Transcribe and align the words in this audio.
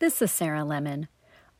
This 0.00 0.22
is 0.22 0.30
Sarah 0.30 0.62
Lemon, 0.62 1.08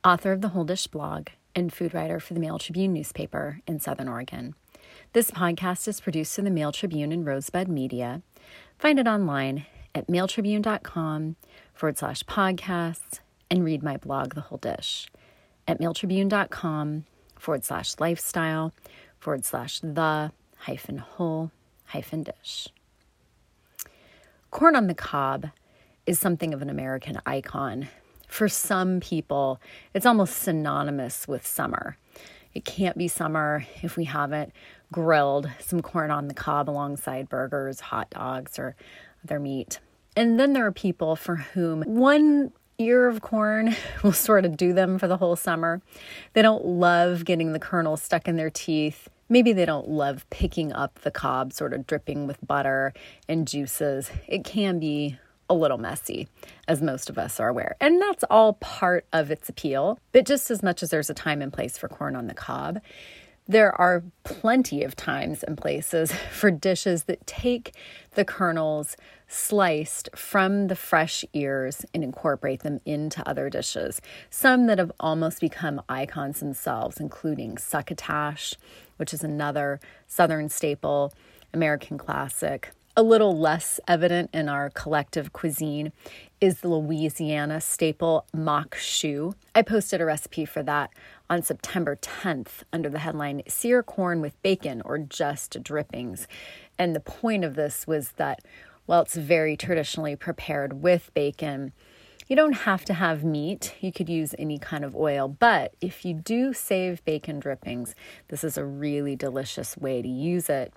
author 0.05 0.31
of 0.31 0.43
the 0.43 0.51
Whole 0.51 0.63
Dish 0.63 0.87
blog 0.87 1.27
and 1.57 1.73
food 1.73 1.93
writer 1.93 2.21
for 2.21 2.35
the 2.35 2.41
Mail 2.41 2.57
Tribune 2.57 2.93
newspaper 2.93 3.61
in 3.67 3.81
Southern 3.81 4.07
Oregon. 4.07 4.55
This 5.13 5.33
podcast 5.33 5.89
is 5.89 6.01
produced 6.01 6.39
in 6.39 6.45
the 6.45 6.51
Mail 6.53 6.71
Tribune 6.71 7.11
and 7.11 7.27
Rosebud 7.27 7.67
Media. 7.67 8.23
Find 8.79 9.01
it 9.01 9.09
online 9.09 9.67
at 9.93 10.07
mailtribune.com 10.07 11.35
forward 11.75 11.99
slash 11.99 12.23
podcasts 12.23 13.19
and 13.51 13.65
read 13.65 13.83
my 13.83 13.97
blog, 13.97 14.37
The 14.37 14.43
Whole 14.43 14.59
Dish, 14.59 15.09
at 15.67 15.81
mailtribune.com 15.81 17.07
forward 17.35 17.65
slash 17.65 17.95
lifestyle 17.99 18.73
forward 19.19 19.45
slash 19.45 19.81
the 19.81 20.31
hyphen 20.59 20.99
whole 20.99 21.51
hyphen 21.87 22.23
dish. 22.23 22.69
Corn 24.53 24.77
on 24.77 24.87
the 24.87 24.95
cob 24.95 25.49
is 26.07 26.21
something 26.21 26.55
of 26.55 26.63
an 26.63 26.71
American 26.71 27.21
icon 27.27 27.89
for 28.29 28.49
some 28.49 29.01
people, 29.01 29.61
it's 29.95 30.07
almost 30.07 30.37
synonymous 30.37 31.27
with 31.27 31.47
summer. 31.47 31.97
It 32.55 32.65
can't 32.65 32.97
be 32.97 33.09
summer 33.09 33.67
if 33.83 33.97
we 33.97 34.05
haven't 34.05 34.53
grilled 34.93 35.51
some 35.61 35.83
corn 35.83 36.11
on 36.11 36.29
the 36.29 36.35
cob 36.35 36.69
alongside 36.71 37.29
burgers, 37.29 37.81
hot 37.81 38.11
dogs, 38.11 38.59
or 38.59 38.77
other 39.25 39.41
meat. 39.41 39.81
And 40.17 40.39
then 40.39 40.53
there 40.53 40.67
are 40.67 40.73
people 40.73 41.17
for 41.17 41.37
whom 41.37 41.83
one 41.83 42.53
ear 42.79 43.09
of 43.09 43.21
corn 43.21 43.75
will 44.03 44.13
sort 44.13 44.45
of 44.45 44.57
do 44.57 44.73
them 44.73 44.99
for 44.99 45.09
the 45.09 45.17
whole 45.17 45.37
summer. 45.37 45.81
They 46.33 46.43
don't 46.43 46.65
love 46.65 47.25
getting 47.25 47.53
the 47.53 47.59
kernel 47.59 47.97
stuck 47.97 48.29
in 48.29 48.37
their 48.37 48.51
teeth. 48.51 49.09
Maybe 49.29 49.53
they 49.53 49.67
don't 49.67 49.89
love 49.89 50.29
picking 50.31 50.73
up 50.73 51.01
the 51.01 51.11
cob, 51.11 51.53
sort 51.53 51.75
of 51.75 51.87
dripping 51.87 52.27
with 52.27 52.39
butter 52.47 52.95
and 53.29 53.47
juices. 53.47 54.11
It 54.27 54.45
can 54.45 54.79
be 54.79 55.19
a 55.49 55.55
little 55.55 55.79
messy, 55.79 56.29
as 56.67 56.83
most 56.83 57.11
of 57.11 57.19
us 57.19 57.41
are 57.41 57.49
aware. 57.49 57.77
And 57.81 58.01
that's 58.01 58.25
all 58.31 58.55
part 58.55 59.07
of 59.13 59.31
its 59.31 59.49
appeal. 59.49 59.99
But 60.13 60.27
just 60.27 60.51
as 60.51 60.63
much 60.63 60.83
as 60.83 60.91
there's 60.91 61.11
a 61.11 61.15
time 61.15 61.43
and 61.43 61.53
place 61.53 61.79
for 61.79 61.89
corn 61.89 62.17
on 62.17 62.27
the 62.27 62.35
cob, 62.35 62.81
there 63.51 63.73
are 63.81 64.05
plenty 64.25 64.85
of 64.85 64.95
times 64.95 65.43
and 65.43 65.57
places 65.57 66.13
for 66.33 66.51
dishes 66.51 67.05
that 67.05 67.27
take 67.27 67.75
the 68.15 68.25
kernels 68.25 68.97
sliced 69.27 70.11
from 70.15 70.69
the 70.69 70.77
fresh 70.77 71.25
ears 71.33 71.85
and 71.95 72.05
incorporate 72.05 72.63
them 72.63 72.81
into 72.85 73.27
other 73.29 73.49
dishes. 73.49 74.01
Some 74.31 74.67
that 74.67 74.79
have 74.79 74.93
almost 75.01 75.41
become 75.41 75.83
icons 75.89 76.41
themselves, 76.41 77.01
including 77.01 77.57
succotash, 77.57 78.55
which 78.97 79.15
is 79.15 79.25
another 79.25 79.81
Southern 80.07 80.49
staple, 80.49 81.13
American 81.55 81.97
classic, 81.97 82.71
a 82.99 83.03
little 83.03 83.39
less 83.39 83.79
evident 83.87 84.29
in 84.35 84.49
our 84.49 84.71
collective 84.71 85.33
cuisine 85.33 85.93
is 86.41 86.63
the 86.63 86.69
Louisiana 86.69 87.61
staple 87.61 88.27
maque 88.35 88.75
choux. 88.75 89.37
I 89.55 89.63
posted 89.63 90.01
a 90.01 90.05
recipe 90.05 90.45
for 90.45 90.65
that 90.65 90.91
on 91.31 91.43
September 91.43 91.95
10th 91.95 92.65
under 92.73 92.89
the 92.89 92.99
headline 92.99 93.43
Sear 93.47 93.85
Corn 93.85 94.21
with 94.21 94.43
Bacon 94.43 94.83
or 94.85 94.99
Just 94.99 95.63
Drippings. 95.63 96.27
And 96.77 96.93
the 96.93 96.99
point 96.99 97.45
of 97.45 97.55
this 97.55 97.87
was 97.87 98.15
that, 98.17 98.41
while 98.87 99.03
it's 99.03 99.15
very 99.15 99.57
traditionally 99.57 100.17
prepared 100.17 100.83
with 100.83 101.15
bacon. 101.15 101.73
You 102.27 102.35
don't 102.35 102.53
have 102.53 102.85
to 102.87 102.95
have 102.95 103.25
meat. 103.25 103.77
You 103.81 103.91
could 103.93 104.09
use 104.09 104.35
any 104.39 104.59
kind 104.59 104.85
of 104.85 104.95
oil. 104.95 105.29
But 105.29 105.75
if 105.81 106.05
you 106.05 106.15
do 106.15 106.53
save 106.53 107.03
bacon 107.05 107.39
drippings, 107.39 107.95
this 108.27 108.45
is 108.45 108.59
a 108.59 108.65
really 108.67 109.17
delicious 109.17 109.79
way 109.79 110.03
to 110.03 110.09
use 110.09 110.51
it 110.51 110.75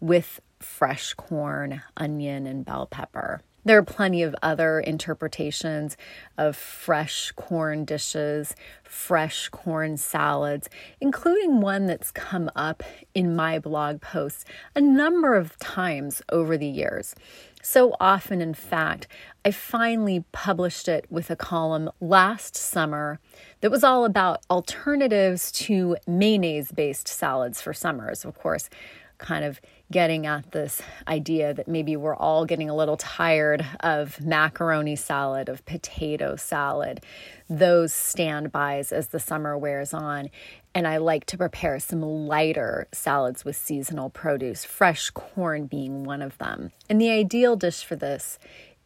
with 0.00 0.40
fresh 0.64 1.14
corn, 1.14 1.82
onion, 1.96 2.46
and 2.46 2.64
bell 2.64 2.86
pepper. 2.86 3.40
There 3.66 3.78
are 3.78 3.84
plenty 3.84 4.22
of 4.22 4.36
other 4.42 4.78
interpretations 4.78 5.96
of 6.36 6.54
fresh 6.54 7.32
corn 7.32 7.86
dishes, 7.86 8.54
fresh 8.82 9.48
corn 9.48 9.96
salads, 9.96 10.68
including 11.00 11.62
one 11.62 11.86
that's 11.86 12.10
come 12.10 12.50
up 12.54 12.82
in 13.14 13.34
my 13.34 13.58
blog 13.58 14.02
posts 14.02 14.44
a 14.76 14.82
number 14.82 15.34
of 15.34 15.58
times 15.58 16.20
over 16.30 16.58
the 16.58 16.66
years. 16.66 17.14
So 17.62 17.96
often, 17.98 18.42
in 18.42 18.52
fact, 18.52 19.08
I 19.46 19.50
finally 19.50 20.24
published 20.32 20.86
it 20.86 21.06
with 21.08 21.30
a 21.30 21.36
column 21.36 21.88
last 22.02 22.54
summer 22.54 23.18
that 23.62 23.70
was 23.70 23.82
all 23.82 24.04
about 24.04 24.42
alternatives 24.50 25.50
to 25.52 25.96
mayonnaise 26.06 26.70
based 26.70 27.08
salads 27.08 27.62
for 27.62 27.72
summers. 27.72 28.26
Of 28.26 28.38
course, 28.38 28.68
kind 29.16 29.44
of 29.44 29.58
getting 29.92 30.26
at 30.26 30.52
this 30.52 30.82
idea 31.06 31.52
that 31.54 31.68
maybe 31.68 31.96
we're 31.96 32.16
all 32.16 32.44
getting 32.44 32.70
a 32.70 32.74
little 32.74 32.96
tired 32.96 33.64
of 33.80 34.20
macaroni 34.20 34.96
salad, 34.96 35.48
of 35.48 35.64
potato 35.66 36.36
salad, 36.36 37.00
those 37.48 37.92
standbys 37.92 38.92
as 38.92 39.08
the 39.08 39.20
summer 39.20 39.56
wears 39.56 39.92
on. 39.92 40.30
And 40.74 40.88
I 40.88 40.96
like 40.96 41.26
to 41.26 41.38
prepare 41.38 41.78
some 41.78 42.02
lighter 42.02 42.88
salads 42.92 43.44
with 43.44 43.56
seasonal 43.56 44.10
produce, 44.10 44.64
fresh 44.64 45.10
corn 45.10 45.66
being 45.66 46.02
one 46.04 46.22
of 46.22 46.36
them. 46.38 46.72
And 46.88 47.00
the 47.00 47.10
ideal 47.10 47.54
dish 47.54 47.84
for 47.84 47.94
this 47.94 48.38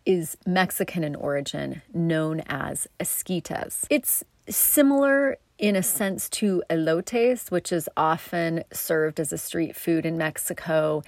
is 0.05 0.37
Mexican 0.47 1.05
in 1.05 1.15
origin, 1.15 1.83
known 1.95 2.43
as 2.47 2.89
esquites. 2.99 3.87
It's 3.89 4.25
similar 4.49 5.39
in 5.59 5.75
a 5.75 5.83
sense 5.83 6.29
to 6.29 6.63
elotes, 6.71 7.51
which 7.51 7.73
is 7.73 7.89
often 7.97 8.63
served 8.73 9.19
as 9.19 9.33
a 9.33 9.39
street 9.39 9.75
food 9.75 10.07
in 10.07 10.17
Mexico. 10.17 11.03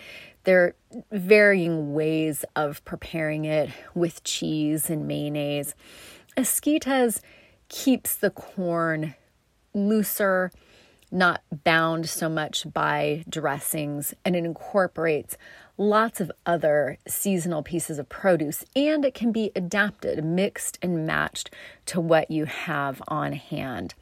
There 0.44 0.62
are 0.64 0.74
varying 1.12 1.94
ways 1.94 2.44
of 2.56 2.84
preparing 2.84 3.44
it 3.44 3.70
with 3.94 4.24
cheese 4.24 4.90
and 4.90 5.06
mayonnaise. 5.06 5.74
Esquites 6.36 7.20
keeps 7.68 8.16
the 8.16 8.30
corn 8.30 9.14
looser, 9.72 10.50
not 11.12 11.42
bound 11.64 12.08
so 12.08 12.28
much 12.28 12.72
by 12.72 13.24
dressings, 13.28 14.14
and 14.24 14.34
it 14.34 14.44
incorporates 14.44 15.36
lots 15.76 16.20
of 16.20 16.30
other 16.44 16.98
seasonal 17.06 17.62
pieces 17.62 17.98
of 17.98 18.08
produce, 18.08 18.64
and 18.74 19.04
it 19.04 19.14
can 19.14 19.32
be 19.32 19.50
adapted, 19.54 20.24
mixed, 20.24 20.78
and 20.82 21.06
matched 21.06 21.50
to 21.86 22.00
what 22.00 22.30
you 22.30 22.44
have 22.44 23.00
on 23.08 23.32
hand. 23.32 23.94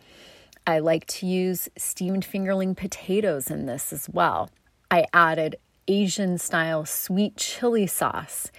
I 0.68 0.80
like 0.80 1.06
to 1.06 1.26
use 1.26 1.70
steamed 1.78 2.26
fingerling 2.26 2.76
potatoes 2.76 3.50
in 3.50 3.64
this 3.64 3.90
as 3.90 4.06
well. 4.06 4.50
I 4.90 5.06
added 5.14 5.56
Asian 5.88 6.36
style 6.36 6.84
sweet 6.84 7.38
chili 7.38 7.86
sauce 7.86 8.52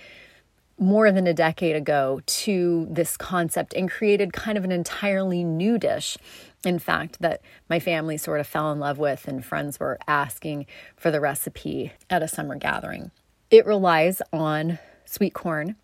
more 0.80 1.12
than 1.12 1.28
a 1.28 1.36
decade 1.36 1.76
ago 1.76 2.22
to 2.26 2.88
this 2.90 3.16
concept 3.16 3.76
and 3.76 3.92
created 3.92 4.34
kind 4.34 4.58
of 4.58 4.64
an 4.64 4.72
entirely 4.72 5.44
new 5.44 5.78
dish. 5.78 6.18
In 6.66 6.80
fact, 6.80 7.22
that 7.22 7.42
my 7.70 7.80
family 7.80 8.18
sort 8.18 8.40
of 8.40 8.48
fell 8.48 8.72
in 8.72 8.80
love 8.80 8.98
with, 8.98 9.28
and 9.28 9.46
friends 9.46 9.80
were 9.80 10.00
asking 10.08 10.66
for 10.98 11.12
the 11.12 11.22
recipe 11.22 11.94
at 12.10 12.24
a 12.24 12.28
summer 12.28 12.56
gathering. 12.56 13.12
It 13.52 13.68
relies 13.68 14.20
on 14.34 14.80
sweet 15.06 15.36
corn. 15.36 15.76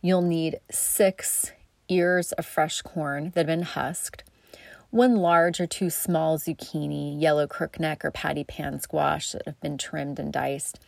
You'll 0.00 0.22
need 0.22 0.58
six 0.70 1.52
ears 1.90 2.32
of 2.32 2.46
fresh 2.46 2.80
corn 2.80 3.32
that 3.34 3.40
have 3.40 3.46
been 3.46 3.60
husked 3.60 4.24
one 4.90 5.16
large 5.16 5.60
or 5.60 5.66
two 5.66 5.90
small 5.90 6.38
zucchini, 6.38 7.20
yellow 7.20 7.46
crookneck 7.46 8.04
or 8.04 8.10
patty 8.10 8.44
pan 8.44 8.80
squash 8.80 9.32
that 9.32 9.44
have 9.46 9.60
been 9.60 9.78
trimmed 9.78 10.18
and 10.18 10.32
diced, 10.32 10.78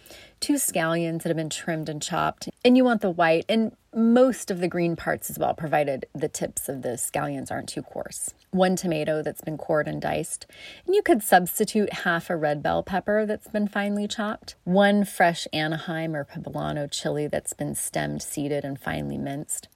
two 0.41 0.55
scallions 0.55 1.23
that 1.23 1.29
have 1.29 1.37
been 1.37 1.51
trimmed 1.51 1.89
and 1.89 2.01
chopped, 2.01 2.49
and 2.65 2.77
you 2.77 2.85
want 2.85 3.01
the 3.01 3.11
white 3.11 3.45
and 3.49 3.73
most 3.95 4.51
of 4.51 4.61
the 4.61 4.69
green 4.69 4.97
parts 4.97 5.31
as 5.31 5.39
well, 5.39 5.55
provided 5.55 6.07
the 6.15 6.29
tips 6.29 6.69
of 6.69 6.83
the 6.83 6.91
scallions 6.91 7.51
aren't 7.51 7.69
too 7.69 7.83
coarse. 7.83 8.35
One 8.51 8.77
tomato 8.77 9.23
that's 9.23 9.41
been 9.41 9.57
cored 9.57 9.89
and 9.89 10.01
diced, 10.01 10.47
and 10.87 10.95
you 10.95 11.03
could 11.03 11.23
substitute 11.23 11.93
half 11.93 12.29
a 12.31 12.37
red 12.37 12.63
bell 12.63 12.83
pepper 12.83 13.25
that's 13.27 13.49
been 13.49 13.67
finely 13.67 14.07
chopped, 14.07 14.57
one 14.65 15.05
fresh 15.05 15.49
Anaheim 15.53 16.15
or 16.15 16.25
poblano 16.25 16.91
chili 16.91 17.27
that's 17.27 17.55
been 17.55 17.75
stemmed, 17.75 18.23
seeded, 18.23 18.65
and 18.65 18.79
finely 18.79 19.19
minced 19.19 19.69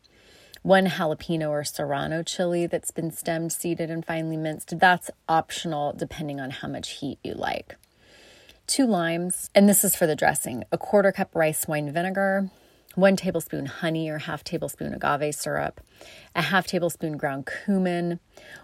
one 0.62 0.86
jalapeno 0.86 1.50
or 1.50 1.64
serrano 1.64 2.22
chili 2.22 2.66
that's 2.66 2.90
been 2.90 3.10
stemmed, 3.10 3.52
seeded, 3.52 3.90
and 3.90 4.04
finely 4.04 4.36
minced. 4.36 4.78
That's 4.78 5.10
optional 5.28 5.92
depending 5.92 6.40
on 6.40 6.50
how 6.50 6.68
much 6.68 6.90
heat 6.90 7.18
you 7.22 7.34
like. 7.34 7.76
Two 8.66 8.86
limes, 8.86 9.50
and 9.54 9.68
this 9.68 9.84
is 9.84 9.96
for 9.96 10.06
the 10.06 10.16
dressing, 10.16 10.64
a 10.70 10.78
quarter 10.78 11.10
cup 11.12 11.34
rice 11.34 11.66
wine 11.66 11.92
vinegar, 11.92 12.48
one 12.94 13.16
tablespoon 13.16 13.66
honey 13.66 14.08
or 14.08 14.18
half 14.18 14.44
tablespoon 14.44 14.94
agave 14.94 15.34
syrup, 15.34 15.80
a 16.34 16.42
half 16.42 16.66
tablespoon 16.66 17.16
ground 17.16 17.46
cumin, 17.64 18.20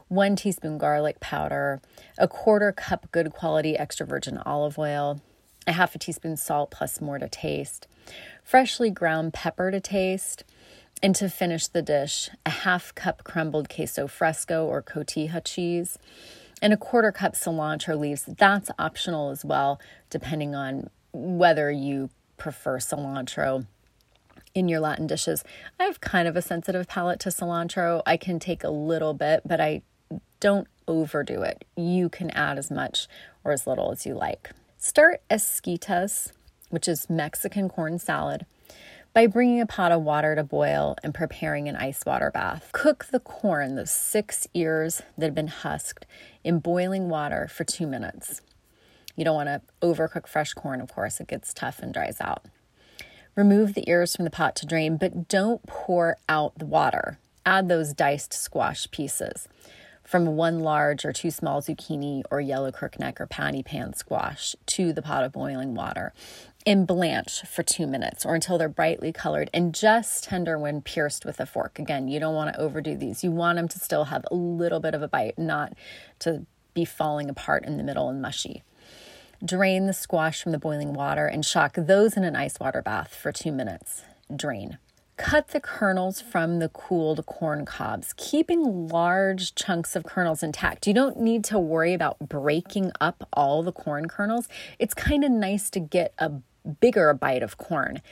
one 0.06 0.36
teaspoon 0.36 0.78
garlic 0.78 1.18
powder, 1.18 1.80
a 2.16 2.28
quarter 2.28 2.70
cup 2.70 3.10
good 3.10 3.32
quality 3.32 3.76
extra 3.76 4.06
virgin 4.06 4.38
olive 4.38 4.78
oil, 4.78 5.20
a 5.66 5.72
half 5.72 5.94
a 5.94 5.98
teaspoon 5.98 6.36
salt 6.36 6.70
plus 6.70 7.00
more 7.00 7.18
to 7.18 7.28
taste, 7.28 7.88
freshly 8.44 8.90
ground 8.90 9.34
pepper 9.34 9.70
to 9.70 9.80
taste, 9.80 10.44
and 11.02 11.14
to 11.16 11.28
finish 11.28 11.66
the 11.68 11.82
dish, 11.82 12.30
a 12.44 12.50
half 12.50 12.94
cup 12.94 13.24
crumbled 13.24 13.68
queso 13.68 14.06
fresco 14.06 14.66
or 14.66 14.82
cotija 14.82 15.42
cheese 15.44 15.98
and 16.60 16.72
a 16.72 16.76
quarter 16.76 17.12
cup 17.12 17.34
cilantro 17.34 17.98
leaves. 17.98 18.24
That's 18.26 18.70
optional 18.78 19.30
as 19.30 19.44
well, 19.44 19.80
depending 20.10 20.54
on 20.54 20.90
whether 21.12 21.70
you 21.70 22.10
prefer 22.36 22.78
cilantro 22.78 23.66
in 24.54 24.68
your 24.68 24.80
Latin 24.80 25.06
dishes. 25.06 25.44
I 25.78 25.84
have 25.84 26.00
kind 26.00 26.26
of 26.26 26.36
a 26.36 26.42
sensitive 26.42 26.88
palate 26.88 27.20
to 27.20 27.28
cilantro. 27.28 28.02
I 28.06 28.16
can 28.16 28.38
take 28.38 28.64
a 28.64 28.70
little 28.70 29.14
bit, 29.14 29.42
but 29.44 29.60
I 29.60 29.82
don't 30.40 30.66
overdo 30.86 31.42
it. 31.42 31.64
You 31.76 32.08
can 32.08 32.30
add 32.30 32.58
as 32.58 32.70
much 32.70 33.08
or 33.44 33.52
as 33.52 33.66
little 33.66 33.92
as 33.92 34.06
you 34.06 34.14
like. 34.14 34.50
Start 34.78 35.22
esquitas, 35.30 36.32
which 36.70 36.88
is 36.88 37.10
Mexican 37.10 37.68
corn 37.68 37.98
salad, 37.98 38.46
by 39.18 39.26
bringing 39.26 39.60
a 39.60 39.66
pot 39.66 39.90
of 39.90 40.00
water 40.00 40.36
to 40.36 40.44
boil 40.44 40.94
and 41.02 41.12
preparing 41.12 41.68
an 41.68 41.74
ice 41.74 42.06
water 42.06 42.30
bath. 42.30 42.70
Cook 42.70 43.06
the 43.10 43.18
corn, 43.18 43.74
those 43.74 43.90
six 43.90 44.46
ears 44.54 45.02
that 45.16 45.26
have 45.26 45.34
been 45.34 45.48
husked, 45.48 46.06
in 46.44 46.60
boiling 46.60 47.08
water 47.08 47.48
for 47.48 47.64
two 47.64 47.88
minutes. 47.88 48.42
You 49.16 49.24
don't 49.24 49.34
want 49.34 49.48
to 49.48 49.60
overcook 49.82 50.28
fresh 50.28 50.52
corn, 50.52 50.80
of 50.80 50.94
course, 50.94 51.18
it 51.18 51.26
gets 51.26 51.52
tough 51.52 51.80
and 51.80 51.92
dries 51.92 52.20
out. 52.20 52.44
Remove 53.34 53.74
the 53.74 53.90
ears 53.90 54.14
from 54.14 54.24
the 54.24 54.30
pot 54.30 54.54
to 54.54 54.66
drain, 54.66 54.96
but 54.96 55.26
don't 55.26 55.66
pour 55.66 56.16
out 56.28 56.56
the 56.56 56.64
water. 56.64 57.18
Add 57.44 57.68
those 57.68 57.92
diced 57.94 58.32
squash 58.32 58.88
pieces 58.92 59.48
from 60.08 60.36
one 60.36 60.60
large 60.60 61.04
or 61.04 61.12
two 61.12 61.30
small 61.30 61.60
zucchini 61.60 62.22
or 62.30 62.40
yellow 62.40 62.70
crookneck 62.70 63.20
or 63.20 63.26
patty 63.26 63.62
pan 63.62 63.92
squash 63.92 64.56
to 64.64 64.90
the 64.92 65.02
pot 65.02 65.22
of 65.22 65.32
boiling 65.32 65.74
water 65.74 66.14
and 66.68 66.86
blanch 66.86 67.40
for 67.46 67.62
two 67.62 67.86
minutes 67.86 68.26
or 68.26 68.34
until 68.34 68.58
they're 68.58 68.68
brightly 68.68 69.10
colored 69.10 69.48
and 69.54 69.74
just 69.74 70.24
tender 70.24 70.58
when 70.58 70.82
pierced 70.82 71.24
with 71.24 71.40
a 71.40 71.46
fork. 71.46 71.78
Again, 71.78 72.08
you 72.08 72.20
don't 72.20 72.34
want 72.34 72.54
to 72.54 72.60
overdo 72.60 72.94
these. 72.94 73.24
You 73.24 73.30
want 73.30 73.56
them 73.56 73.68
to 73.68 73.78
still 73.78 74.04
have 74.04 74.26
a 74.30 74.34
little 74.34 74.78
bit 74.78 74.94
of 74.94 75.00
a 75.00 75.08
bite, 75.08 75.38
not 75.38 75.72
to 76.18 76.44
be 76.74 76.84
falling 76.84 77.30
apart 77.30 77.64
in 77.64 77.78
the 77.78 77.82
middle 77.82 78.10
and 78.10 78.20
mushy. 78.20 78.64
Drain 79.42 79.86
the 79.86 79.94
squash 79.94 80.42
from 80.42 80.52
the 80.52 80.58
boiling 80.58 80.92
water 80.92 81.26
and 81.26 81.42
shock 81.42 81.72
those 81.74 82.18
in 82.18 82.24
an 82.24 82.36
ice 82.36 82.60
water 82.60 82.82
bath 82.82 83.14
for 83.14 83.32
two 83.32 83.50
minutes. 83.50 84.02
Drain. 84.36 84.76
Cut 85.16 85.48
the 85.48 85.60
kernels 85.60 86.20
from 86.20 86.58
the 86.58 86.68
cooled 86.68 87.24
corn 87.24 87.64
cobs, 87.64 88.12
keeping 88.16 88.88
large 88.88 89.54
chunks 89.54 89.96
of 89.96 90.04
kernels 90.04 90.44
intact. 90.44 90.86
You 90.86 90.94
don't 90.94 91.18
need 91.18 91.44
to 91.44 91.58
worry 91.58 91.92
about 91.94 92.18
breaking 92.20 92.92
up 93.00 93.26
all 93.32 93.62
the 93.62 93.72
corn 93.72 94.06
kernels. 94.06 94.48
It's 94.78 94.94
kind 94.94 95.24
of 95.24 95.32
nice 95.32 95.70
to 95.70 95.80
get 95.80 96.12
a 96.18 96.30
bigger 96.80 97.12
bite 97.14 97.42
of 97.42 97.58
corn 97.58 98.02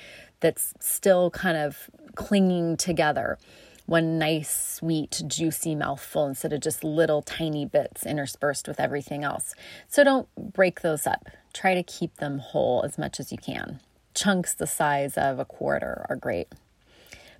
that's 0.40 0.74
still 0.80 1.30
kind 1.30 1.56
of 1.56 1.90
clinging 2.14 2.76
together. 2.76 3.38
One 3.86 4.18
nice, 4.18 4.74
sweet, 4.74 5.22
juicy 5.26 5.76
mouthful 5.76 6.26
instead 6.26 6.52
of 6.52 6.60
just 6.60 6.82
little 6.82 7.22
tiny 7.22 7.64
bits 7.64 8.04
interspersed 8.04 8.66
with 8.66 8.80
everything 8.80 9.22
else. 9.22 9.54
So 9.86 10.02
don't 10.02 10.28
break 10.52 10.80
those 10.80 11.06
up. 11.06 11.28
Try 11.52 11.74
to 11.74 11.82
keep 11.84 12.16
them 12.16 12.38
whole 12.38 12.82
as 12.84 12.98
much 12.98 13.20
as 13.20 13.30
you 13.30 13.38
can. 13.38 13.80
Chunks 14.12 14.54
the 14.54 14.66
size 14.66 15.16
of 15.16 15.38
a 15.38 15.44
quarter 15.44 16.04
are 16.08 16.16
great. 16.16 16.48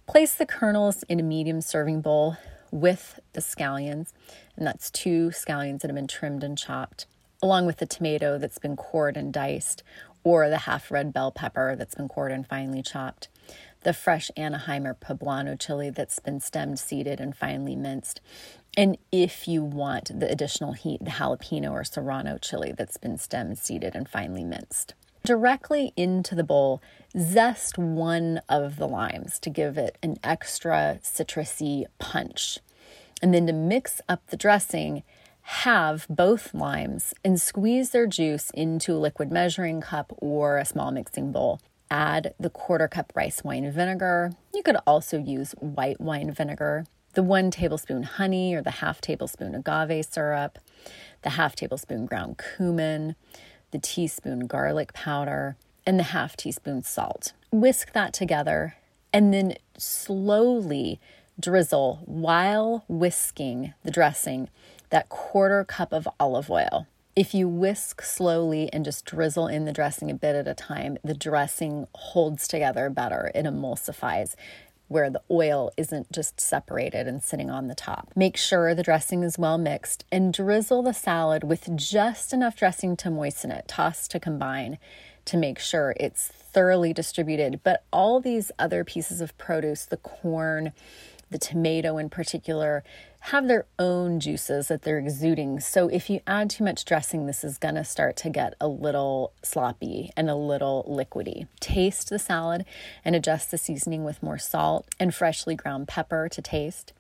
Place 0.07 0.35
the 0.35 0.47
kernels 0.47 1.03
in 1.09 1.19
a 1.19 1.25
medium 1.25 1.61
serving 1.61 2.01
bowl 2.01 2.37
with 2.71 3.19
the 3.33 3.41
scallions, 3.41 4.13
and 4.57 4.67
that's 4.67 4.91
two 4.91 5.31
scallions 5.31 5.81
that 5.81 5.89
have 5.89 5.97
been 5.97 6.07
trimmed 6.07 6.45
and 6.45 6.57
chopped, 6.57 7.07
along 7.43 7.67
with 7.67 7.79
the 7.79 7.87
tomato 7.87 8.39
that's 8.39 8.59
been 8.59 8.77
cored 8.77 9.17
and 9.17 9.33
diced, 9.33 9.83
or 10.27 10.51
the 10.51 10.59
half 10.59 10.91
red 10.91 11.13
bell 11.13 11.31
pepper 11.31 11.77
that's 11.77 11.95
been 11.95 12.09
cored 12.09 12.33
and 12.33 12.45
finely 12.45 12.83
chopped, 12.83 13.29
the 13.85 13.93
fresh 13.93 14.29
Anaheim 14.37 14.85
or 14.85 14.93
poblano 14.93 15.57
chili 15.57 15.89
that's 15.89 16.19
been 16.19 16.41
stemmed, 16.41 16.81
seeded, 16.81 17.21
and 17.21 17.37
finely 17.37 17.77
minced. 17.77 18.21
And 18.77 18.99
if 19.13 19.47
you 19.47 19.63
want 19.63 20.19
the 20.19 20.29
additional 20.29 20.73
heat, 20.73 20.99
the 21.05 21.13
jalapeno 21.13 21.71
or 21.71 21.85
serrano 21.85 22.39
chili 22.39 22.73
that's 22.77 22.97
been 22.97 23.19
stemmed, 23.19 23.59
seeded, 23.59 23.95
and 23.95 24.09
finely 24.09 24.43
minced 24.43 24.95
directly 25.23 25.93
into 25.97 26.37
the 26.37 26.45
bowl, 26.45 26.81
zest 27.17 27.79
one 27.79 28.41
of 28.49 28.77
the 28.77 28.87
limes 28.87 29.41
to 29.41 29.51
give 29.51 29.77
it 29.77 29.99
an 30.01 30.17
extra 30.23 30.99
citrusy 31.03 31.85
punch. 31.99 32.61
And 33.21 33.35
then 33.35 33.47
to 33.49 33.53
mix 33.53 34.01
up 34.09 34.25
the 34.29 34.37
dressing, 34.37 35.03
have 35.47 36.09
both 36.11 36.53
limes 36.53 37.15
and 37.25 37.41
squeeze 37.41 37.91
their 37.91 38.09
juice 38.09 38.51
into 38.51 38.93
a 38.93 38.99
liquid 38.99 39.31
measuring 39.31 39.81
cup 39.81 40.13
or 40.19 40.59
a 40.59 40.65
small 40.65 40.91
mixing 40.91 41.31
bowl. 41.31 41.61
Add 41.89 42.35
the 42.41 42.51
quarter 42.51 42.89
cup 42.89 43.13
rice 43.15 43.45
wine 43.45 43.71
vinegar. 43.71 44.33
You 44.53 44.65
could 44.65 44.77
also 44.89 45.19
use 45.19 45.53
white 45.61 46.01
wine 46.01 46.33
vinegar, 46.33 46.85
the 47.15 47.23
one 47.23 47.53
tablespoon 47.53 48.03
honey 48.03 48.57
or 48.57 48.63
the 48.63 48.73
half 48.73 49.01
tablespoon 49.01 49.55
agave 49.55 50.05
syrup, 50.07 50.59
the 51.23 51.31
half 51.31 51.55
tablespoon 51.55 52.07
ground 52.07 52.43
cumin, 52.57 53.15
the 53.71 53.79
teaspoon 53.79 54.49
garlic 54.49 54.93
powder, 54.95 55.57
and 55.87 55.97
the 55.97 56.11
half 56.11 56.37
teaspoon 56.37 56.83
salt. 56.83 57.35
Whisk 57.53 57.93
that 57.93 58.13
together 58.13 58.75
and 59.13 59.33
then 59.33 59.55
slowly 59.79 60.99
drizzle 61.39 62.01
while 62.05 62.85
whisking 62.89 63.75
the 63.85 63.93
dressing 63.93 64.49
that 64.91 65.09
quarter 65.09 65.65
cup 65.65 65.93
of 65.93 66.09
olive 66.19 66.51
oil. 66.51 66.87
If 67.15 67.33
you 67.33 67.49
whisk 67.49 68.03
slowly 68.03 68.71
and 68.73 68.85
just 68.85 69.07
drizzle 69.07 69.47
in 69.49 69.65
the 69.65 69.73
dressing 69.73 70.11
a 70.11 70.15
bit 70.15 70.37
at 70.37 70.47
a 70.47 70.55
time, 70.55 70.99
the 71.03 71.15
dressing 71.15 71.87
holds 71.95 72.47
together 72.47 72.91
better. 72.91 73.31
It 73.35 73.47
emulsifies 73.47 74.35
where 74.89 75.11
the 75.11 75.23
oil 75.31 75.73
isn't 75.77 76.13
just 76.13 76.41
separated 76.41 77.09
and 77.09 77.23
sitting 77.23 77.51
on 77.51 77.69
the 77.69 77.75
top. 77.75 78.13
Make 78.15 78.37
sure 78.37 78.75
the 78.75 78.83
dressing 78.83 79.23
is 79.23 79.39
well 79.39 79.59
mixed 79.59 80.05
and 80.13 80.33
drizzle 80.33 80.83
the 80.83 80.93
salad 80.93 81.43
with 81.43 81.75
just 81.75 82.33
enough 82.33 82.57
dressing 82.57 82.97
to 82.99 83.11
moisten 83.11 83.51
it. 83.51 83.67
Toss 83.67 84.07
to 84.09 84.21
combine 84.21 84.79
to 85.25 85.37
make 85.37 85.59
sure 85.59 85.95
it's 85.99 86.29
thoroughly 86.29 86.93
distributed. 86.93 87.61
But 87.65 87.85
all 87.93 88.21
these 88.21 88.53
other 88.59 88.85
pieces 88.85 89.21
of 89.21 89.37
produce, 89.39 89.85
the 89.85 89.97
corn, 89.97 90.73
the 91.31 91.39
tomato 91.39 91.99
in 91.99 92.09
particular, 92.09 92.85
have 93.31 93.49
their 93.49 93.67
own 93.77 94.21
juices 94.21 94.69
that 94.69 94.83
they're 94.83 95.01
exuding. 95.01 95.59
So 95.59 95.89
if 95.89 96.09
you 96.09 96.21
add 96.29 96.49
too 96.49 96.63
much 96.63 96.85
dressing, 96.85 97.27
this 97.27 97.43
is 97.43 97.59
going 97.59 97.75
to 97.75 97.83
start 97.83 98.15
to 98.19 98.31
get 98.31 98.55
a 98.61 98.69
little 98.69 99.33
sloppy 99.43 100.13
and 100.17 100.31
a 100.31 100.37
little 100.37 100.87
liquidy. 100.89 101.49
Taste 101.59 102.09
the 102.09 102.21
salad 102.21 102.65
and 103.05 103.17
adjust 103.17 103.51
the 103.51 103.59
seasoning 103.59 104.05
with 104.05 104.23
more 104.23 104.39
salt 104.39 104.87
and 105.01 105.13
freshly 105.13 105.57
ground 105.57 105.89
pepper 105.89 106.29
to 106.29 106.41
taste. 106.41 106.93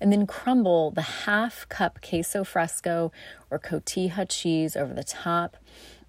And 0.00 0.10
then 0.10 0.26
crumble 0.26 0.90
the 0.90 1.02
half 1.02 1.68
cup 1.68 1.98
queso 2.00 2.44
fresco 2.44 3.12
or 3.50 3.58
cotija 3.58 4.26
cheese 4.26 4.74
over 4.74 4.94
the 4.94 5.04
top 5.04 5.58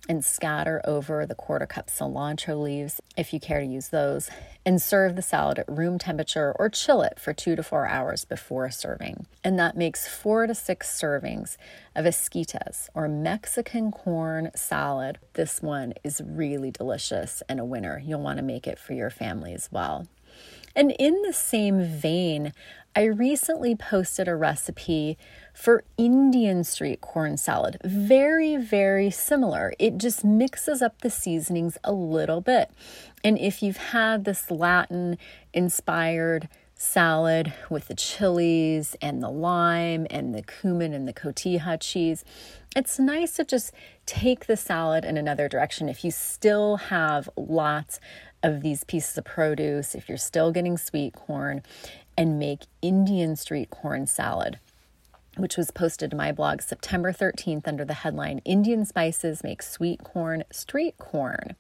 and 0.10 0.26
scatter 0.26 0.82
over 0.84 1.26
the 1.26 1.36
quarter 1.36 1.68
cup 1.68 1.88
cilantro 1.88 2.62
leaves 2.62 3.00
if 3.16 3.32
you 3.32 3.40
care 3.40 3.62
to 3.62 3.66
use 3.66 3.90
those, 3.90 4.30
and 4.66 4.82
serve 4.82 5.16
the 5.16 5.22
salad 5.22 5.60
at 5.60 5.70
room 5.70 6.00
temperature 6.00 6.54
or 6.58 6.68
chill 6.70 7.02
it 7.02 7.20
for 7.20 7.32
two 7.32 7.56
to 7.56 7.64
four 7.64 7.88
hours 7.88 8.26
before 8.26 8.70
serving. 8.72 9.28
And 9.44 9.58
that 9.60 9.78
makes 9.78 10.08
four 10.08 10.48
to 10.48 10.56
six 10.56 10.90
servings 10.90 11.56
of 11.96 12.06
esquitas 12.06 12.90
or 12.94 13.08
Mexican 13.08 13.92
corn 13.92 14.52
salad. 14.56 15.20
This 15.34 15.62
one 15.62 15.94
is 16.04 16.22
really 16.26 16.72
delicious 16.72 17.42
and 17.48 17.60
a 17.60 17.66
winner. 17.66 18.02
You'll 18.04 18.22
want 18.22 18.38
to 18.38 18.44
make 18.44 18.68
it 18.68 18.80
for 18.80 18.94
your 18.94 19.10
family 19.10 19.54
as 19.54 19.70
well. 19.72 20.08
And 20.76 20.92
in 21.00 21.22
the 21.24 21.34
same 21.34 21.84
vein, 21.84 22.54
I 22.96 23.04
recently 23.04 23.76
posted 23.76 24.28
a 24.28 24.36
recipe 24.36 25.18
for 25.54 25.84
Indian 25.98 26.64
street 26.64 27.02
corn 27.02 27.38
salad. 27.38 27.78
Very, 27.84 28.58
very 28.58 29.12
similar. 29.12 29.74
It 29.78 29.98
just 29.98 30.26
mixes 30.26 30.82
up 30.82 31.02
the 31.02 31.10
seasonings 31.10 31.78
a 31.84 31.94
little 31.94 32.42
bit. 32.42 32.72
And 33.24 33.38
if 33.38 33.62
you've 33.62 33.78
had 33.78 34.26
this 34.26 34.50
Latin 34.50 35.18
inspired 35.54 36.50
salad 36.76 37.54
with 37.70 37.90
the 37.90 37.94
chilies 37.94 38.96
and 39.02 39.22
the 39.22 39.30
lime 39.30 40.08
and 40.10 40.34
the 40.34 40.42
cumin 40.42 40.94
and 40.94 41.08
the 41.08 41.14
cotija 41.14 41.78
cheese, 41.80 42.24
it's 42.76 42.98
nice 42.98 43.34
to 43.36 43.44
just 43.44 43.74
take 44.06 44.46
the 44.46 44.56
salad 44.56 45.04
in 45.04 45.18
another 45.18 45.50
direction. 45.50 45.90
If 45.90 46.06
you 46.06 46.12
still 46.12 46.78
have 46.78 47.30
lots 47.36 48.00
of 48.44 48.62
these 48.62 48.84
pieces 48.84 49.18
of 49.18 49.26
produce, 49.26 49.96
if 49.96 50.08
you're 50.08 50.18
still 50.18 50.52
getting 50.52 50.78
sweet 50.78 51.14
corn, 51.14 51.62
and 52.18 52.40
make 52.40 52.62
Indian 52.82 53.36
street 53.36 53.70
corn 53.70 54.08
salad 54.08 54.60
which 55.40 55.58
was 55.58 55.72
posted 55.72 56.12
to 56.12 56.18
my 56.18 56.32
blog 56.32 56.62
September 56.62 57.12
13th 57.12 57.68
under 57.68 57.86
the 57.86 57.94
headline 57.94 58.40
Indian 58.46 58.86
Spices 58.86 59.44
Make 59.44 59.62
Sweet 59.62 60.04
Corn 60.04 60.44
Street 60.52 60.98
Corn. 60.98 61.56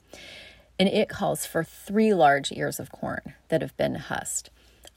And 0.77 0.89
it 0.89 1.09
calls 1.09 1.45
for 1.45 1.63
three 1.63 2.13
large 2.13 2.51
ears 2.51 2.79
of 2.79 2.91
corn 2.91 3.33
that 3.49 3.61
have 3.61 3.75
been 3.77 3.95
husked, 3.95 4.49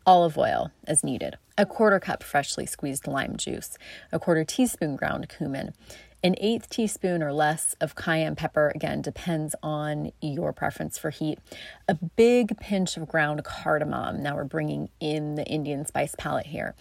olive 0.07 0.39
oil 0.39 0.71
as 0.87 1.05
needed, 1.05 1.37
a 1.59 1.67
quarter 1.67 1.99
cup 2.01 2.23
freshly 2.23 2.67
squeezed 2.67 3.07
lime 3.07 3.37
juice, 3.37 3.79
a 4.11 4.19
quarter 4.19 4.45
teaspoon 4.45 4.97
ground 4.97 5.29
cumin, 5.29 5.75
An 6.25 6.37
eighth 6.39 6.71
teaspoon 6.71 7.23
or 7.23 7.33
less 7.33 7.75
of 7.81 7.97
cayenne 7.97 8.37
pepper, 8.37 8.71
again, 8.75 9.03
depends 9.03 9.57
on 9.63 10.13
your 10.21 10.53
preference 10.53 10.97
for 10.97 11.11
heat. 11.11 11.41
A 11.89 11.95
big 11.95 12.57
pinch 12.59 12.97
of 12.97 13.09
ground 13.09 13.43
cardamom. 13.43 14.23
Now 14.23 14.37
we're 14.37 14.45
bringing 14.45 14.89
in 15.01 15.35
the 15.35 15.45
Indian 15.45 15.85
spice 15.85 16.15
palette 16.17 16.47
here 16.47 16.77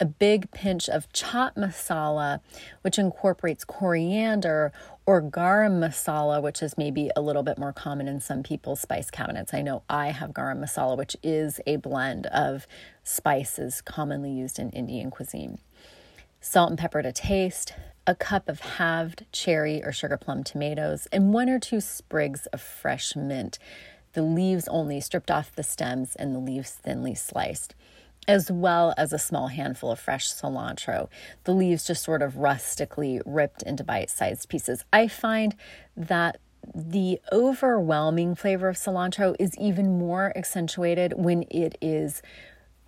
a 0.00 0.04
big 0.04 0.50
pinch 0.50 0.88
of 0.88 1.10
chaat 1.12 1.54
masala, 1.56 2.40
which 2.82 2.98
incorporates 2.98 3.64
coriander, 3.64 4.72
or 5.06 5.22
garam 5.22 5.80
masala, 5.80 6.42
which 6.42 6.62
is 6.62 6.78
maybe 6.78 7.10
a 7.16 7.20
little 7.20 7.42
bit 7.42 7.58
more 7.58 7.72
common 7.72 8.06
in 8.06 8.20
some 8.20 8.42
people's 8.42 8.80
spice 8.80 9.10
cabinets. 9.10 9.52
I 9.52 9.62
know 9.62 9.82
I 9.88 10.08
have 10.08 10.30
garam 10.30 10.60
masala, 10.60 10.96
which 10.96 11.16
is 11.22 11.60
a 11.66 11.76
blend 11.76 12.26
of 12.26 12.66
spices 13.02 13.80
commonly 13.80 14.30
used 14.30 14.58
in 14.58 14.70
Indian 14.70 15.10
cuisine. 15.10 15.58
Salt 16.40 16.70
and 16.70 16.78
pepper 16.78 17.02
to 17.02 17.12
taste, 17.12 17.72
a 18.08 18.14
cup 18.14 18.48
of 18.48 18.60
halved 18.60 19.26
cherry 19.30 19.84
or 19.84 19.92
sugar 19.92 20.16
plum 20.16 20.42
tomatoes, 20.42 21.06
and 21.12 21.32
one 21.34 21.50
or 21.50 21.60
two 21.60 21.80
sprigs 21.80 22.46
of 22.46 22.60
fresh 22.60 23.14
mint. 23.14 23.58
The 24.14 24.22
leaves 24.22 24.66
only 24.68 25.00
stripped 25.00 25.30
off 25.30 25.54
the 25.54 25.62
stems 25.62 26.16
and 26.16 26.34
the 26.34 26.40
leaves 26.40 26.70
thinly 26.70 27.14
sliced 27.14 27.74
as 28.26 28.50
well 28.50 28.92
as 28.98 29.12
a 29.12 29.18
small 29.18 29.48
handful 29.48 29.90
of 29.90 29.98
fresh 29.98 30.30
cilantro. 30.30 31.08
The 31.44 31.54
leaves 31.54 31.86
just 31.86 32.02
sort 32.02 32.20
of 32.20 32.36
rustically 32.36 33.22
ripped 33.24 33.62
into 33.62 33.82
bite 33.82 34.10
sized 34.10 34.50
pieces. 34.50 34.84
I 34.92 35.08
find 35.08 35.54
that 35.96 36.38
the 36.74 37.20
overwhelming 37.32 38.34
flavor 38.34 38.68
of 38.68 38.76
cilantro 38.76 39.34
is 39.38 39.56
even 39.56 39.98
more 39.98 40.36
accentuated 40.36 41.14
when 41.16 41.44
it 41.50 41.78
is 41.80 42.20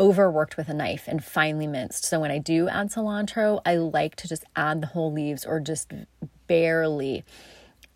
overworked 0.01 0.57
with 0.57 0.69
a 0.69 0.75
knife 0.75 1.07
and 1.07 1.23
finely 1.23 1.67
minced. 1.67 2.05
So 2.05 2.19
when 2.19 2.31
I 2.31 2.39
do 2.39 2.69
add 2.69 2.89
cilantro, 2.89 3.61
I 3.65 3.77
like 3.77 4.17
to 4.17 4.29
just 4.29 4.45
add 4.57 4.81
the 4.81 4.89
whole 4.89 5.13
leaves 5.13 5.45
or 5.45 5.61
just 5.61 5.93
barely 6.49 7.25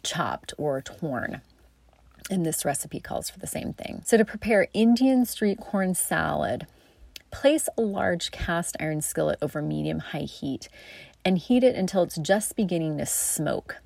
chopped 0.04 0.52
or 0.58 0.80
torn. 0.82 1.40
And 2.30 2.46
this 2.46 2.64
recipe 2.64 3.00
calls 3.00 3.30
for 3.30 3.38
the 3.38 3.46
same 3.46 3.72
thing. 3.72 4.02
So 4.04 4.16
to 4.16 4.24
prepare 4.24 4.68
Indian 4.72 5.24
street 5.24 5.58
corn 5.58 5.94
salad, 5.94 6.66
Place 7.34 7.68
a 7.76 7.82
large 7.82 8.30
cast 8.30 8.76
iron 8.78 9.00
skillet 9.00 9.40
over 9.42 9.60
medium 9.60 9.98
high 9.98 10.20
heat 10.20 10.68
and 11.24 11.36
heat 11.36 11.64
it 11.64 11.74
until 11.74 12.04
it's 12.04 12.16
just 12.16 12.54
beginning 12.54 12.96
to 12.98 13.06
smoke. 13.06 13.78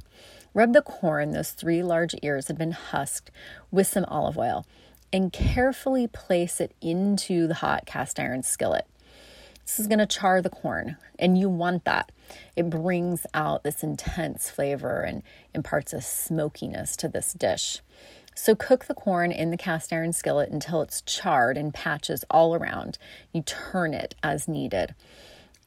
Rub 0.52 0.74
the 0.74 0.82
corn, 0.82 1.30
those 1.30 1.52
three 1.52 1.82
large 1.82 2.14
ears 2.22 2.48
had 2.48 2.58
been 2.58 2.72
husked, 2.72 3.30
with 3.70 3.86
some 3.86 4.04
olive 4.04 4.36
oil 4.36 4.66
and 5.12 5.32
carefully 5.32 6.06
place 6.06 6.60
it 6.60 6.74
into 6.80 7.46
the 7.46 7.54
hot 7.54 7.86
cast 7.86 8.18
iron 8.20 8.42
skillet. 8.42 8.86
This 9.64 9.80
is 9.80 9.86
going 9.86 9.98
to 9.98 10.06
char 10.06 10.40
the 10.40 10.48
corn, 10.48 10.96
and 11.18 11.36
you 11.36 11.50
want 11.50 11.84
that. 11.84 12.10
It 12.56 12.70
brings 12.70 13.26
out 13.34 13.64
this 13.64 13.82
intense 13.82 14.48
flavor 14.48 15.02
and 15.02 15.22
imparts 15.54 15.92
a 15.92 16.00
smokiness 16.00 16.96
to 16.96 17.08
this 17.08 17.34
dish. 17.34 17.80
So 18.34 18.54
cook 18.54 18.86
the 18.86 18.94
corn 18.94 19.32
in 19.32 19.50
the 19.50 19.56
cast 19.56 19.92
iron 19.92 20.12
skillet 20.12 20.48
until 20.48 20.80
it's 20.80 21.02
charred 21.02 21.58
in 21.58 21.72
patches 21.72 22.24
all 22.30 22.54
around. 22.54 22.96
You 23.32 23.42
turn 23.42 23.92
it 23.92 24.14
as 24.22 24.48
needed. 24.48 24.94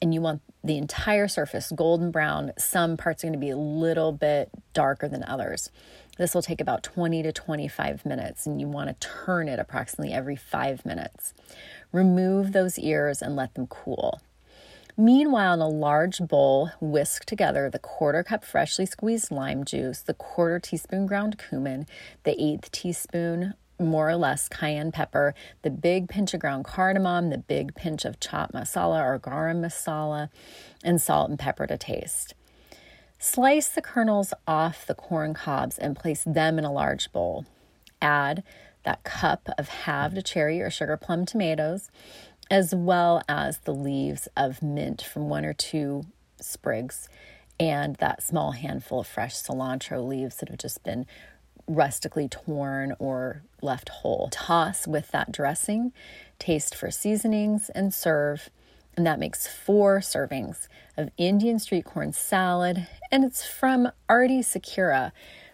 And 0.02 0.16
you 0.16 0.22
want 0.22 0.42
the 0.64 0.78
entire 0.78 1.28
surface 1.28 1.72
golden 1.76 2.10
brown. 2.10 2.54
Some 2.58 2.98
parts 2.98 3.24
are 3.24 3.28
going 3.28 3.34
to 3.34 3.40
be 3.40 3.52
a 3.52 3.58
little 3.58 4.12
bit 4.12 4.50
darker 4.74 5.08
than 5.08 5.24
others. 5.24 5.70
This 6.22 6.36
will 6.36 6.44
take 6.44 6.62
about 6.62 6.84
20 6.84 7.24
to 7.24 7.32
25 7.32 8.06
minutes, 8.06 8.46
and 8.46 8.62
you 8.62 8.68
want 8.68 8.90
to 8.90 9.08
turn 9.08 9.48
it 9.48 9.58
approximately 9.58 10.14
every 10.14 10.36
five 10.36 10.86
minutes. 10.86 11.34
Remove 11.92 12.52
those 12.52 12.78
ears 12.78 13.24
and 13.24 13.36
let 13.36 13.56
them 13.56 13.66
cool. 13.66 14.22
Meanwhile, 14.96 15.56
in 15.56 15.62
a 15.62 15.68
large 15.68 16.20
bowl, 16.20 16.70
whisk 16.80 17.26
together 17.26 17.72
the 17.72 17.80
quarter 17.80 18.22
cup 18.22 18.46
freshly 18.46 18.86
squeezed 18.86 19.32
lime 19.32 19.64
juice, 19.64 20.02
the 20.02 20.14
quarter 20.14 20.60
teaspoon 20.60 21.08
ground 21.08 21.40
cumin, 21.40 21.88
the 22.24 22.40
eighth 22.40 22.72
teaspoon 22.72 23.56
more 23.80 24.08
or 24.08 24.16
less 24.16 24.48
cayenne 24.48 24.92
pepper, 24.92 25.34
the 25.64 25.72
big 25.72 26.08
pinch 26.08 26.36
of 26.36 26.40
ground 26.40 26.66
cardamom, 26.66 27.32
the 27.32 27.40
big 27.40 27.74
pinch 27.74 28.06
of 28.06 28.20
chaat 28.20 28.52
masala 28.52 29.04
or 29.04 29.18
garam 29.18 29.60
masala, 29.60 30.30
and 30.84 31.02
salt 31.02 31.32
and 31.32 31.40
pepper 31.40 31.66
to 31.66 31.80
taste. 31.80 32.36
Slice 33.24 33.70
the 33.70 33.84
kernels 33.84 34.34
off 34.48 34.88
the 34.88 34.96
corn 34.96 35.36
cobs 35.36 35.78
and 35.78 35.96
place 35.96 36.24
them 36.24 36.58
in 36.58 36.66
a 36.66 36.72
large 36.72 37.12
bowl. 37.12 37.46
Add 38.02 38.42
that 38.84 39.04
cup 39.04 39.48
of 39.60 39.70
halved 39.70 40.26
cherry 40.26 40.60
or 40.60 40.72
sugar 40.72 40.98
plum 40.98 41.28
tomatoes, 41.28 41.92
as 42.50 42.74
well 42.74 43.22
as 43.30 43.60
the 43.60 43.76
leaves 43.76 44.28
of 44.36 44.64
mint 44.64 45.04
from 45.04 45.30
one 45.30 45.46
or 45.46 45.54
two 45.54 46.08
sprigs 46.40 47.08
and 47.60 47.96
that 47.98 48.24
small 48.24 48.54
handful 48.54 49.02
of 49.02 49.08
fresh 49.08 49.36
cilantro 49.36 50.04
leaves 50.04 50.38
that 50.38 50.50
have 50.50 50.58
just 50.58 50.84
been 50.84 51.06
rustically 51.68 52.28
torn 52.28 52.96
or 52.98 53.44
left 53.62 53.90
whole. 53.90 54.30
Toss 54.32 54.88
with 54.88 55.12
that 55.12 55.32
dressing, 55.32 55.94
taste 56.40 56.74
for 56.74 56.90
seasonings, 56.90 57.70
and 57.70 57.94
serve. 57.94 58.50
And 58.98 59.06
that 59.06 59.20
makes 59.20 59.48
four 59.48 60.00
servings 60.00 60.68
of 60.98 61.10
Indian 61.18 61.60
street 61.60 61.86
corn 61.86 62.14
salad. 62.14 62.88
And 63.12 63.24
it's 63.24 63.46
from 63.46 63.90
Aarti 64.10 64.40
Sequeira 64.40 65.12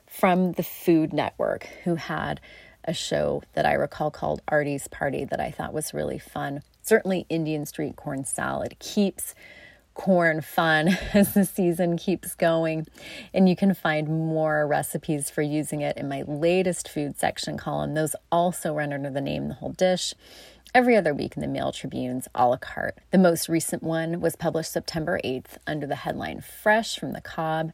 from 0.08 0.54
the 0.54 0.64
Food 0.64 1.14
Network, 1.14 1.70
who 1.84 1.96
had 1.96 2.42
a 2.84 2.94
show 2.94 3.44
that 3.54 3.66
I 3.66 3.74
recall 3.74 4.10
called 4.10 4.42
Aarti's 4.48 4.88
Party 4.88 5.26
that 5.26 5.40
I 5.40 5.52
thought 5.52 5.74
was 5.74 5.94
really 5.94 6.18
fun. 6.18 6.64
Certainly, 6.82 7.26
Indian 7.30 7.66
street 7.66 7.98
corn 7.98 8.24
salad 8.24 8.78
keeps 8.80 9.36
corn 9.94 10.42
fun 10.42 10.88
as 11.14 11.34
the 11.34 11.44
season 11.44 11.98
keeps 11.98 12.34
going. 12.36 12.88
And 13.34 13.50
you 13.50 13.56
can 13.56 13.74
find 13.74 14.08
more 14.08 14.66
recipes 14.66 15.30
for 15.30 15.42
using 15.42 15.82
it 15.82 15.98
in 15.98 16.08
my 16.08 16.22
latest 16.22 16.88
food 16.88 17.20
section 17.20 17.58
column. 17.58 17.94
Those 17.94 18.16
also 18.32 18.74
run 18.74 18.94
under 18.94 19.10
the 19.10 19.22
name 19.22 19.50
The 19.50 19.56
Whole 19.56 19.74
Dish 19.74 20.14
every 20.78 20.96
other 20.96 21.12
week 21.12 21.36
in 21.36 21.42
the 21.42 21.48
Mail 21.48 21.72
Tribune's 21.72 22.28
a 22.36 22.48
la 22.48 22.56
carte. 22.56 23.00
The 23.10 23.18
most 23.18 23.50
recent 23.50 23.82
one 23.82 24.22
was 24.22 24.36
published 24.36 24.72
September 24.72 25.20
8th 25.26 25.58
under 25.66 25.88
the 25.88 25.96
headline 25.96 26.40
Fresh 26.40 27.00
from 27.00 27.14
the 27.14 27.20
Cob, 27.20 27.72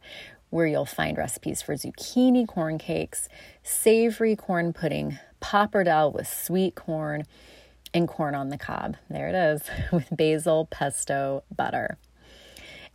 where 0.48 0.66
you'll 0.66 0.86
find 0.86 1.18
recipes 1.18 1.60
for 1.60 1.74
zucchini 1.74 2.48
corn 2.48 2.78
cakes, 2.78 3.28
savory 3.62 4.34
corn 4.34 4.72
pudding, 4.72 5.18
pappardelle 5.42 6.14
with 6.14 6.26
sweet 6.26 6.76
corn, 6.76 7.24
and 7.92 8.08
corn 8.08 8.34
on 8.34 8.48
the 8.48 8.56
cob. 8.56 8.96
There 9.10 9.28
it 9.28 9.34
is 9.34 9.68
with 9.92 10.08
basil, 10.10 10.66
pesto, 10.70 11.44
butter. 11.54 11.98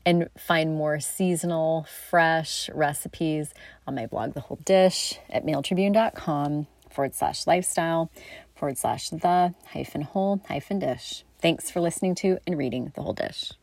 And 0.07 0.27
find 0.39 0.73
more 0.73 0.99
seasonal, 0.99 1.85
fresh 2.09 2.67
recipes 2.73 3.53
on 3.85 3.93
my 3.93 4.07
blog, 4.07 4.33
The 4.33 4.39
Whole 4.39 4.59
Dish, 4.65 5.19
at 5.29 5.45
mailtribune.com 5.45 6.65
forward 6.89 7.13
slash 7.13 7.45
lifestyle 7.45 8.09
forward 8.59 8.77
slash 8.77 9.09
the 9.09 9.55
hyphen 9.65 10.01
whole 10.01 10.41
hyphen 10.47 10.79
dish. 10.79 11.23
Thanks 11.41 11.71
for 11.71 11.79
listening 11.79 12.15
to 12.15 12.37
and 12.45 12.57
reading 12.57 12.91
The 12.93 13.01
Whole 13.01 13.13
Dish. 13.13 13.53